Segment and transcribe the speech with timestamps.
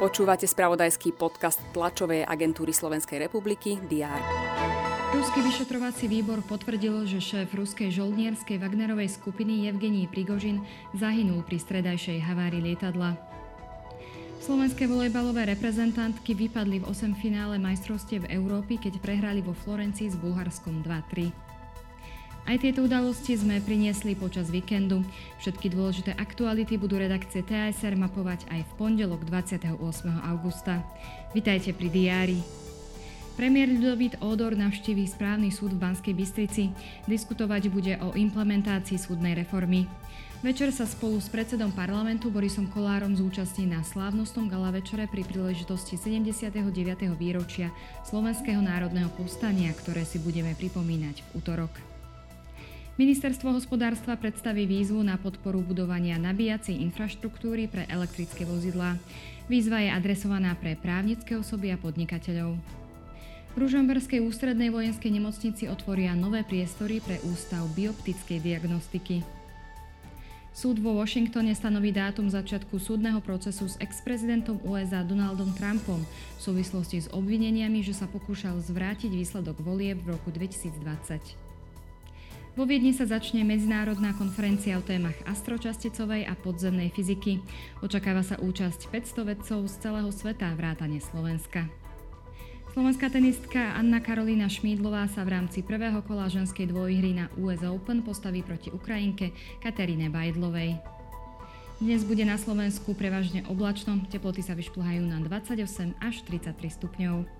[0.00, 4.20] Počúvate spravodajský podcast tlačovej agentúry Slovenskej republiky DR.
[5.12, 10.64] Ruský vyšetrovací výbor potvrdil, že šéf ruskej žoldnierskej Wagnerovej skupiny Evgenij Prigožin
[10.96, 13.18] zahynul pri stredajšej havárii lietadla.
[14.40, 20.80] Slovenské volejbalové reprezentantky vypadli v 8 finále majstrovstiev Európy, keď prehrali vo Florencii s Bulharskom
[20.80, 21.49] 2-3.
[22.50, 25.06] Aj tieto udalosti sme priniesli počas víkendu.
[25.38, 29.78] Všetky dôležité aktuality budú redakcie TASR mapovať aj v pondelok 28.
[30.26, 30.82] augusta.
[31.30, 32.42] Vitajte pri diári.
[33.38, 36.74] Premiér Ľudovít Ódor navštíví správny súd v Banskej Bystrici.
[37.06, 39.86] Diskutovať bude o implementácii súdnej reformy.
[40.42, 45.94] Večer sa spolu s predsedom parlamentu Borisom Kolárom zúčastní na slávnostnom gala večere pri príležitosti
[45.94, 46.50] 79.
[47.14, 47.70] výročia
[48.02, 51.99] Slovenského národného povstania, ktoré si budeme pripomínať v útorok.
[53.00, 59.00] Ministerstvo hospodárstva predstaví výzvu na podporu budovania nabíjacej infraštruktúry pre elektrické vozidlá.
[59.48, 62.60] Výzva je adresovaná pre právnické osoby a podnikateľov.
[62.60, 69.24] V Ružomberskej ústrednej vojenskej nemocnici otvoria nové priestory pre ústav bioptickej diagnostiky.
[70.52, 76.04] Súd vo Washingtone stanoví dátum začiatku súdneho procesu s ex-prezidentom USA Donaldom Trumpom
[76.36, 81.49] v súvislosti s obvineniami, že sa pokúšal zvrátiť výsledok volieb v roku 2020.
[82.60, 87.40] Vo Viedni sa začne medzinárodná konferencia o témach astročasticovej a podzemnej fyziky.
[87.80, 91.64] Očakáva sa účasť 500 vedcov z celého sveta vrátane Slovenska.
[92.76, 98.04] Slovenská tenistka Anna Karolína Šmídlová sa v rámci prvého kola ženskej dvojhry na US Open
[98.04, 99.32] postaví proti Ukrajinke
[99.64, 100.76] Kateríne Bajdlovej.
[101.80, 107.39] Dnes bude na Slovensku prevažne oblačno, teploty sa vyšplhajú na 28 až 33 stupňov.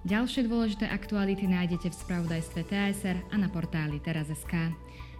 [0.00, 4.72] Ďalšie dôležité aktuality nájdete v spravodajstve TSR a na portáli teraz.sk.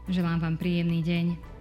[0.08, 1.59] Želám vám príjemný deň.